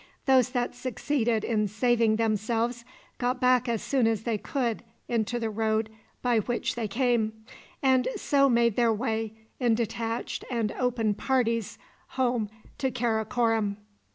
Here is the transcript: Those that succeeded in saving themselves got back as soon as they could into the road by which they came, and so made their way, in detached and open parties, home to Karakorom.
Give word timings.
Those 0.25 0.49
that 0.53 0.73
succeeded 0.73 1.43
in 1.43 1.67
saving 1.67 2.15
themselves 2.15 2.83
got 3.19 3.39
back 3.39 3.69
as 3.69 3.83
soon 3.83 4.07
as 4.07 4.23
they 4.23 4.39
could 4.39 4.81
into 5.07 5.37
the 5.37 5.51
road 5.51 5.91
by 6.23 6.39
which 6.39 6.73
they 6.73 6.87
came, 6.87 7.45
and 7.83 8.07
so 8.15 8.49
made 8.49 8.75
their 8.77 8.91
way, 8.91 9.33
in 9.59 9.75
detached 9.75 10.43
and 10.49 10.71
open 10.71 11.13
parties, 11.13 11.77
home 12.17 12.49
to 12.79 12.89
Karakorom. 12.89 13.77